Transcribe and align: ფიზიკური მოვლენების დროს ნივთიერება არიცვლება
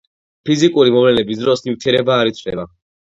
ფიზიკური 0.47 0.93
მოვლენების 0.95 1.41
დროს 1.41 1.63
ნივთიერება 1.67 2.17
არიცვლება 2.23 2.67